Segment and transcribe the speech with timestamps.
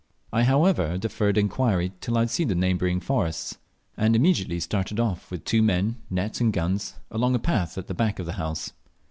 [0.33, 3.59] I however deferred inquiry till I had seen the neighbouring forest,
[3.95, 7.93] and immediately started off with two men, net, and guns, along a path at the
[7.93, 8.73] back of the house.